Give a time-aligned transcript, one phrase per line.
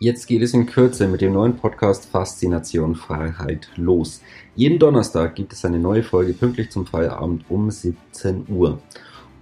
[0.00, 4.22] Jetzt geht es in Kürze mit dem neuen Podcast Faszination Freiheit los.
[4.54, 8.78] Jeden Donnerstag gibt es eine neue Folge pünktlich zum Feierabend um 17 Uhr.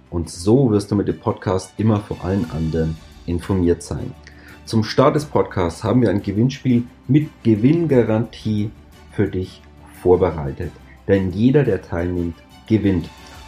[0.09, 2.97] Und so wirst du mit dem Podcast immer vor allen anderen
[3.27, 4.15] informiert sein.
[4.65, 8.71] Zum Start des Podcasts haben wir ein Gewinnspiel mit Gewinngarantie
[9.11, 9.61] für dich
[10.01, 10.71] vorbereitet.
[11.07, 13.07] Denn jeder, der teilnimmt, gewinnt.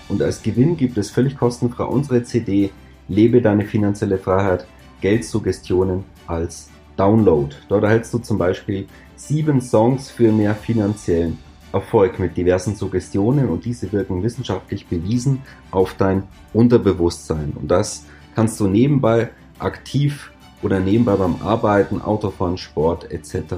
[0.09, 2.69] Und als Gewinn gibt es völlig kostenfrei unsere CD
[3.07, 4.67] Lebe deine finanzielle Freiheit,
[5.01, 6.69] Geldsuggestionen als
[6.99, 7.55] Download.
[7.69, 8.85] Dort erhältst du zum Beispiel
[9.15, 11.39] sieben Songs für mehr finanziellen
[11.71, 15.41] Erfolg mit diversen Suggestionen und diese wirken wissenschaftlich bewiesen
[15.71, 17.53] auf dein Unterbewusstsein.
[17.55, 20.31] Und das kannst du nebenbei aktiv
[20.61, 23.55] oder nebenbei beim Arbeiten, Autofahren, Sport etc.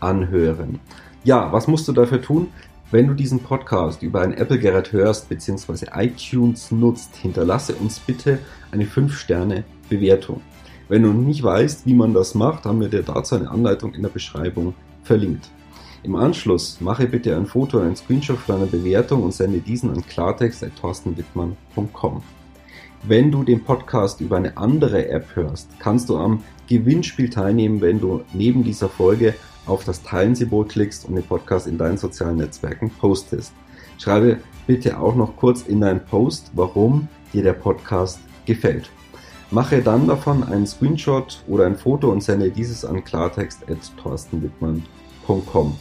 [0.00, 0.78] anhören.
[1.24, 2.48] Ja, was musst du dafür tun?
[2.92, 5.86] Wenn du diesen Podcast über ein Apple-Gerät hörst bzw.
[5.94, 8.38] iTunes nutzt, hinterlasse uns bitte
[8.70, 10.40] eine 5-Sterne-Bewertung.
[10.88, 14.02] Wenn du nicht weißt, wie man das macht, haben wir dir dazu eine Anleitung in
[14.02, 14.72] der Beschreibung
[15.02, 15.50] verlinkt.
[16.04, 19.90] Im Anschluss mache bitte ein Foto oder ein Screenshot von deiner Bewertung und sende diesen
[19.90, 22.22] an klartext.torstenwittmann.com.
[23.02, 27.98] Wenn du den Podcast über eine andere App hörst, kannst du am Gewinnspiel teilnehmen, wenn
[28.00, 29.34] du neben dieser Folge
[29.66, 33.52] auf das Teilen-Symbol klickst und den Podcast in deinen sozialen Netzwerken postest.
[33.98, 38.88] Schreibe bitte auch noch kurz in deinen Post, warum dir der Podcast gefällt.
[39.50, 45.76] Mache dann davon einen Screenshot oder ein Foto und sende dieses an klartext.torstenwittmann.com.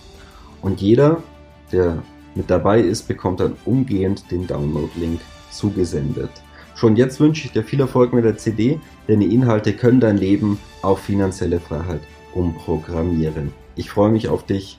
[0.62, 1.24] Und jeder,
[1.72, 2.04] der
[2.36, 5.22] mit dabei ist, bekommt dann umgehend den Download-Link
[5.52, 6.30] zugesendet.
[6.76, 10.18] Schon jetzt wünsche ich dir viel Erfolg mit der CD, denn die Inhalte können dein
[10.18, 12.02] Leben auf finanzielle Freiheit
[12.34, 13.54] umprogrammieren.
[13.76, 14.78] Ich freue mich auf dich.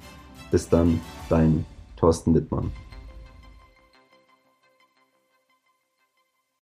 [0.51, 1.65] Bis dann, dein
[1.97, 2.71] Thorsten Wittmann.